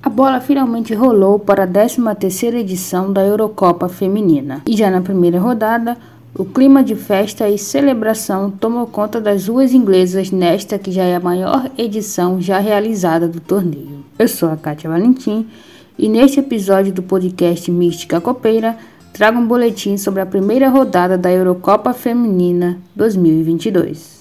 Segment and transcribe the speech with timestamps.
[0.00, 4.62] A bola finalmente rolou para a 13ª edição da Eurocopa Feminina.
[4.64, 5.96] E já na primeira rodada,
[6.36, 11.16] o clima de festa e celebração tomou conta das ruas inglesas nesta que já é
[11.16, 14.04] a maior edição já realizada do torneio.
[14.16, 15.48] Eu sou a Kátia Valentim
[15.98, 18.76] e neste episódio do podcast Mística Copeira
[19.12, 24.17] trago um boletim sobre a primeira rodada da Eurocopa Feminina 2022.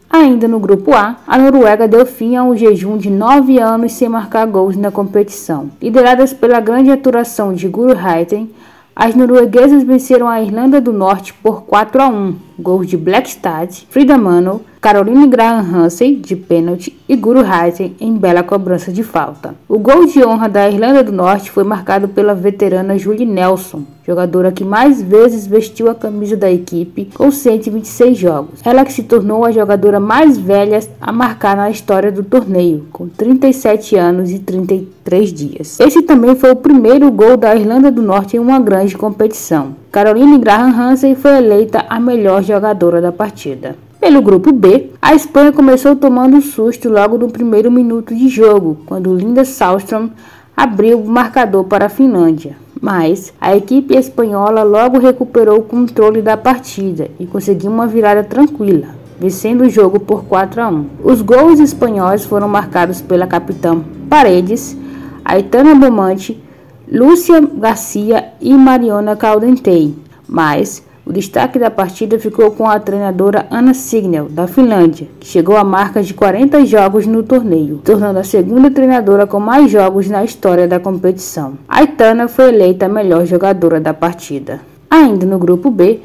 [0.08, 4.10] Ainda no grupo A, a Noruega deu fim a um jejum de nove anos sem
[4.10, 5.70] marcar gols na competição.
[5.80, 8.50] Lideradas pela grande aturação de Guru Heiten,
[8.94, 14.16] as norueguesas venceram a Irlanda do Norte por 4 a 1, gols de Blackstad, Frida
[14.18, 19.54] Mano, Caroline Graham Hansen de pênalti e Guru Heisen em bela cobrança de falta.
[19.68, 24.50] O gol de honra da Irlanda do Norte foi marcado pela veterana Julie Nelson, jogadora
[24.50, 28.60] que mais vezes vestiu a camisa da equipe com 126 jogos.
[28.64, 33.06] Ela que se tornou a jogadora mais velha a marcar na história do torneio, com
[33.06, 35.78] 37 anos e 33 dias.
[35.78, 39.80] Esse também foi o primeiro gol da Irlanda do Norte em uma grande competição.
[39.92, 43.76] Caroline Graham Hansen foi eleita a melhor jogadora da partida.
[44.00, 49.14] Pelo grupo B, a Espanha começou tomando susto logo no primeiro minuto de jogo, quando
[49.14, 50.08] Linda Salstrom
[50.56, 52.56] abriu o marcador para a Finlândia.
[52.80, 58.94] Mas a equipe espanhola logo recuperou o controle da partida e conseguiu uma virada tranquila,
[59.20, 60.86] vencendo o jogo por 4 a 1.
[61.04, 64.74] Os gols espanhóis foram marcados pela capitã Paredes,
[65.22, 66.42] Aitana Bomante,
[66.94, 69.94] Lúcia Garcia e Mariona Caldentei,
[70.28, 75.56] mas o destaque da partida ficou com a treinadora Anna Signal, da Finlândia, que chegou
[75.56, 80.22] à marca de 40 jogos no torneio, tornando a segunda treinadora com mais jogos na
[80.22, 81.54] história da competição.
[81.66, 84.60] Aitana foi eleita a melhor jogadora da partida.
[84.90, 86.00] Ainda no grupo B,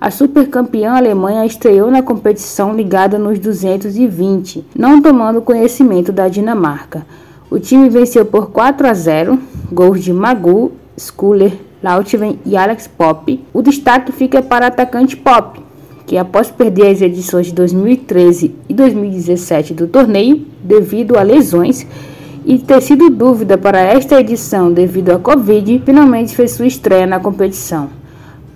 [0.00, 7.04] a supercampeã Alemanha estreou na competição ligada nos 220, não tomando conhecimento da Dinamarca.
[7.50, 9.38] O time venceu por 4 a 0,
[9.72, 11.52] gols de Magu, Schuller,
[11.82, 13.40] Lautven e Alex Pop.
[13.52, 15.60] O destaque fica para o atacante Pop,
[16.06, 21.86] que após perder as edições de 2013 e 2017 do torneio devido a lesões
[22.44, 27.20] e ter sido dúvida para esta edição devido à Covid, finalmente fez sua estreia na
[27.20, 27.90] competição.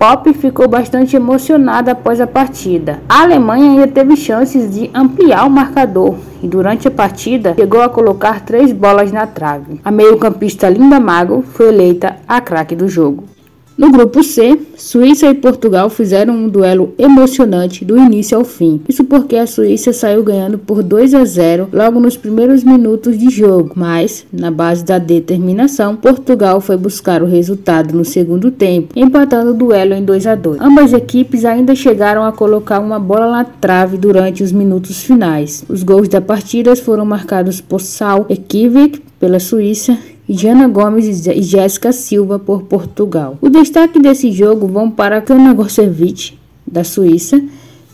[0.02, 3.00] Pop ficou bastante emocionada após a partida.
[3.08, 7.88] A Alemanha ainda teve chances de ampliar o marcador e durante a partida chegou a
[7.88, 9.80] colocar três bolas na trave.
[9.84, 13.31] A meio-campista Linda Mago foi eleita a craque do jogo.
[13.76, 18.80] No grupo C, Suíça e Portugal fizeram um duelo emocionante do início ao fim.
[18.86, 23.30] Isso porque a Suíça saiu ganhando por 2 a 0 logo nos primeiros minutos de
[23.30, 29.52] jogo, mas, na base da determinação, Portugal foi buscar o resultado no segundo tempo, empatando
[29.52, 30.60] o duelo em 2 a 2.
[30.60, 35.64] Ambas equipes ainda chegaram a colocar uma bola na trave durante os minutos finais.
[35.68, 39.96] Os gols da partida foram marcados por Sal Ekivik pela Suíça
[40.28, 43.36] Jana Gomes e Jéssica Silva por Portugal.
[43.40, 47.42] O destaque desse jogo vão para Kana Gorcevic, da Suíça,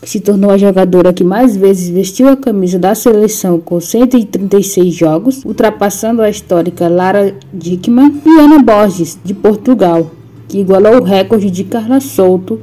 [0.01, 4.95] que se tornou a jogadora que mais vezes vestiu a camisa da seleção com 136
[4.95, 10.11] jogos, ultrapassando a histórica Lara Dickman, e Ana Borges, de Portugal,
[10.47, 12.61] que igualou o recorde de Carla Souto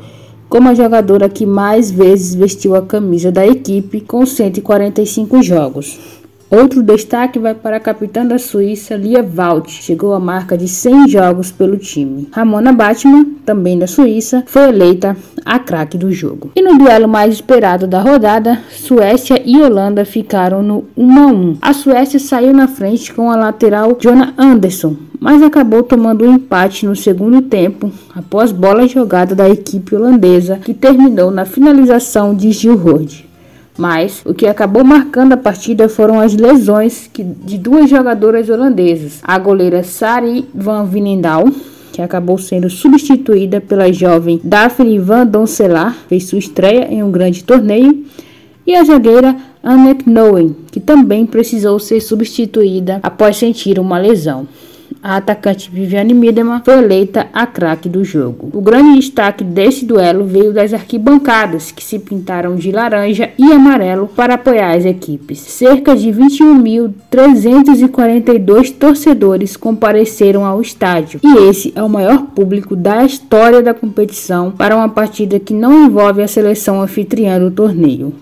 [0.48, 6.00] como a jogadora que mais vezes vestiu a camisa da equipe com 145 jogos.
[6.50, 11.10] Outro destaque vai para a capitã da Suíça, Lia Wald, chegou à marca de 100
[11.10, 12.30] jogos pelo time.
[12.32, 16.52] Ramona Batman, também da Suíça, foi eleita a craque do jogo.
[16.56, 21.58] E no duelo mais esperado da rodada, Suécia e Holanda ficaram no 1 a 1.
[21.62, 26.86] A Suécia saiu na frente com a lateral Jonah Anderson, mas acabou tomando um empate
[26.86, 32.78] no segundo tempo após bola jogada da equipe holandesa, que terminou na finalização de Gil
[32.78, 33.26] Rode.
[33.78, 37.10] Mas o que acabou marcando a partida foram as lesões
[37.44, 41.46] de duas jogadoras holandesas, a goleira Sari van Vinendal
[41.96, 47.42] que acabou sendo substituída pela jovem Daphne Van Doncelar, fez sua estreia em um grande
[47.42, 48.04] torneio,
[48.68, 49.34] e a zagueira
[49.64, 54.46] Annette Noen, que também precisou ser substituída após sentir uma lesão
[55.02, 58.50] a atacante Viviane Miedemann foi eleita a craque do jogo.
[58.54, 64.08] O grande destaque desse duelo veio das arquibancadas, que se pintaram de laranja e amarelo
[64.08, 65.38] para apoiar as equipes.
[65.40, 73.62] Cerca de 21.342 torcedores compareceram ao estádio, e esse é o maior público da história
[73.62, 78.14] da competição para uma partida que não envolve a seleção anfitriã do torneio.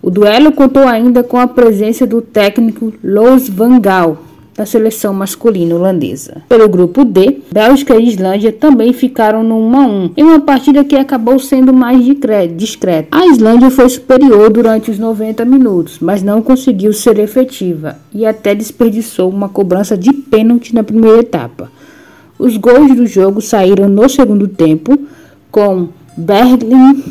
[0.00, 4.18] O duelo contou ainda com a presença do técnico Loos van Gaal,
[4.56, 6.42] da seleção masculina holandesa.
[6.48, 10.82] Pelo grupo D, Bélgica e Islândia também ficaram no 1 a 1, em uma partida
[10.82, 12.02] que acabou sendo mais
[12.56, 13.08] discreta.
[13.10, 18.54] A Islândia foi superior durante os 90 minutos, mas não conseguiu ser efetiva e até
[18.54, 21.70] desperdiçou uma cobrança de pênalti na primeira etapa.
[22.38, 24.98] Os gols do jogo saíram no segundo tempo,
[25.50, 27.02] com Berglin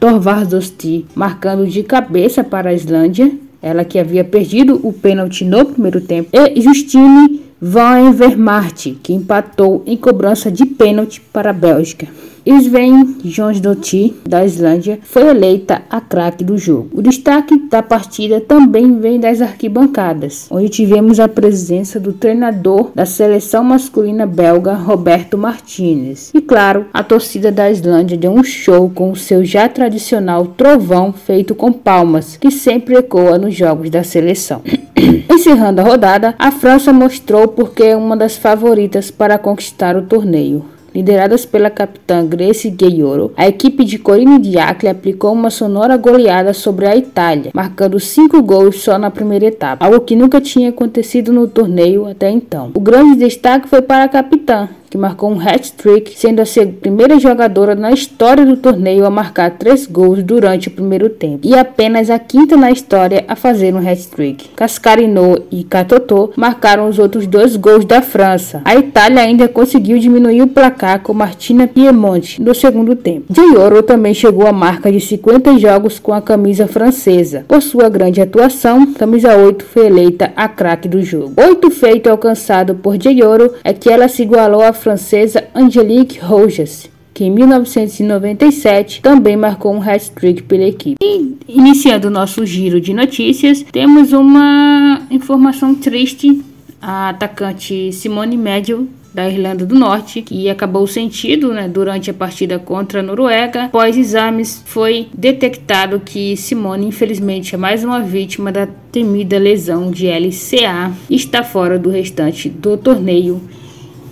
[0.00, 3.30] Thorvaldsosti marcando de cabeça para a Islândia
[3.64, 9.82] ela que havia perdido o pênalti no primeiro tempo, e Justine Van Vermaert, que empatou
[9.86, 12.06] em cobrança de pênalti para a Bélgica.
[12.46, 16.90] Sven Jonsdottir, da Islândia, foi eleita a craque do jogo.
[16.92, 23.06] O destaque da partida também vem das arquibancadas, onde tivemos a presença do treinador da
[23.06, 26.30] seleção masculina belga, Roberto Martinez.
[26.34, 31.12] E claro, a torcida da Islândia deu um show com o seu já tradicional trovão
[31.12, 34.60] feito com palmas, que sempre ecoa nos jogos da seleção.
[35.30, 40.73] Encerrando a rodada, a França mostrou porque é uma das favoritas para conquistar o torneio.
[40.94, 46.86] Lideradas pela capitã Grace Gayoro, a equipe de Corinne Diacre aplicou uma sonora goleada sobre
[46.86, 51.48] a Itália, marcando cinco gols só na primeira etapa, algo que nunca tinha acontecido no
[51.48, 52.70] torneio até então.
[52.74, 56.44] O grande destaque foi para a capitã, que marcou um hat-trick, sendo a
[56.80, 61.52] primeira jogadora na história do torneio a marcar três gols durante o primeiro tempo, e
[61.52, 64.50] apenas a quinta na história a fazer um hat-trick.
[64.50, 68.62] Cascarino e Catotô marcaram os outros dois gols da França.
[68.64, 73.32] A Itália ainda conseguiu diminuir o placar com Martina Piemonte no segundo tempo.
[73.32, 77.44] Dioro também chegou à marca de 50 jogos com a camisa francesa.
[77.48, 81.32] Por sua grande atuação, camisa 8 foi eleita a craque do jogo.
[81.36, 87.24] Oito feito alcançado por Dioro é que ela se igualou à francesa Angelique Rojas, que
[87.24, 90.98] em 1997 também marcou um hat-trick pela equipe.
[91.02, 96.42] E, iniciando o nosso giro de notícias, temos uma informação triste.
[96.82, 102.58] A atacante Simone Medel da Irlanda do Norte, que acabou sentido né, durante a partida
[102.58, 103.64] contra a Noruega.
[103.64, 110.08] Após exames, foi detectado que Simone, infelizmente, é mais uma vítima da temida lesão de
[110.08, 113.40] LCA e está fora do restante do torneio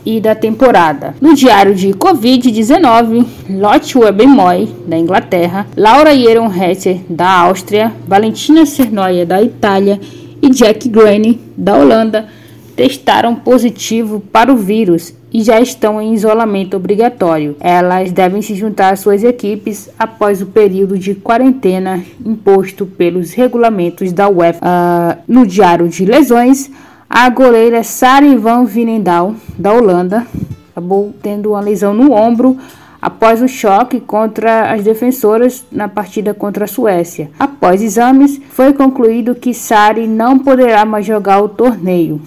[0.05, 1.15] e da temporada.
[1.21, 9.43] No diário de Covid-19, Lotte Webenmoy, da Inglaterra, Laura Ehrenreiter, da Áustria, Valentina Cernoia, da
[9.43, 10.01] Itália
[10.41, 12.27] e Jack Graney, da Holanda,
[12.75, 17.57] testaram positivo para o vírus e já estão em isolamento obrigatório.
[17.61, 24.13] Elas devem se juntar às suas equipes após o período de quarentena imposto pelos regulamentos
[24.13, 24.59] da UEFA.
[24.61, 26.71] Uh, no diário de lesões,
[27.15, 30.27] a goleira Sari van Vinendal, da Holanda,
[30.71, 32.57] acabou tendo uma lesão no ombro
[33.03, 37.31] após o choque contra as defensoras na partida contra a Suécia.
[37.39, 42.19] Após exames, foi concluído que Sari não poderá mais jogar o torneio.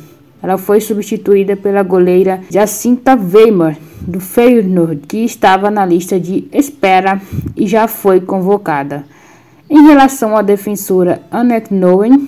[0.41, 7.19] Ela foi substituída pela goleira Jacinta Weimar, do Feyenoord, que estava na lista de espera
[7.55, 9.03] e já foi convocada.
[9.67, 12.27] Em relação à defensora Annette Noen,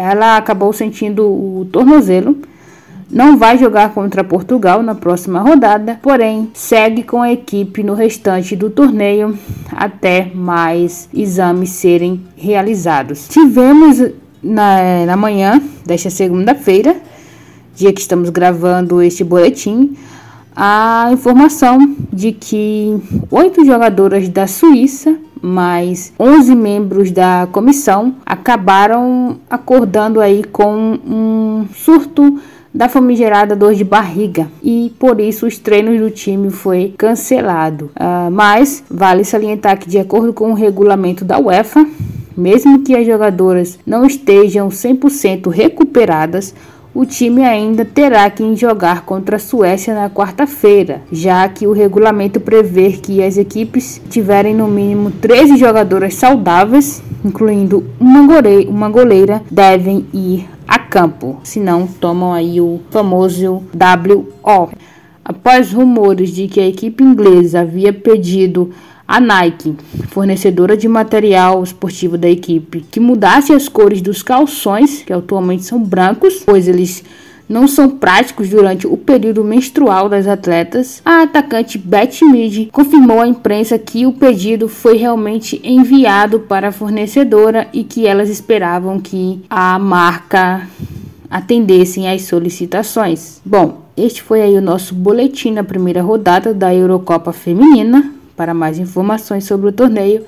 [0.00, 2.38] ela acabou sentindo o tornozelo.
[3.10, 8.56] Não vai jogar contra Portugal na próxima rodada, porém segue com a equipe no restante
[8.56, 9.36] do torneio
[9.70, 13.28] até mais exames serem realizados.
[13.28, 13.98] Tivemos
[14.42, 16.96] na, na manhã desta segunda-feira,
[17.74, 19.96] dia que estamos gravando este boletim,
[20.56, 22.96] a informação de que
[23.30, 32.38] oito jogadoras da Suíça mais 11 membros da comissão acabaram acordando aí com um surto
[32.72, 37.90] da famigerada dor de barriga e por isso os treinos do time foi cancelado.
[37.96, 41.84] Uh, mas vale salientar que de acordo com o regulamento da UEFA,
[42.36, 46.54] mesmo que as jogadoras não estejam 100% recuperadas,
[46.94, 52.40] o time ainda terá que jogar contra a Suécia na quarta-feira, já que o regulamento
[52.40, 59.42] prevê que as equipes tiverem no mínimo 13 jogadoras saudáveis incluindo uma goleira, uma goleira
[59.50, 64.70] devem ir a campo, senão tomam aí o famoso WO.
[65.24, 68.70] Após rumores de que a equipe inglesa havia pedido
[69.10, 69.74] a Nike,
[70.06, 75.82] fornecedora de material esportivo da equipe, que mudasse as cores dos calções, que atualmente são
[75.82, 77.02] brancos, pois eles
[77.48, 83.26] não são práticos durante o período menstrual das atletas, a atacante Beth Mead confirmou à
[83.26, 89.40] imprensa que o pedido foi realmente enviado para a fornecedora e que elas esperavam que
[89.50, 90.68] a marca
[91.28, 93.40] atendessem às solicitações.
[93.44, 98.19] Bom, este foi aí o nosso boletim na primeira rodada da Eurocopa Feminina.
[98.40, 100.24] Para mais informações sobre o torneio,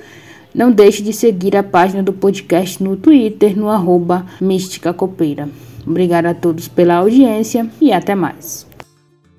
[0.55, 5.49] não deixe de seguir a página do podcast no Twitter, no arroba Mística Copeira.
[6.29, 8.67] A todos pela audiência e até mais.